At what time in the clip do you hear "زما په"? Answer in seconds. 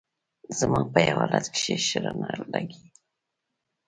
0.59-0.99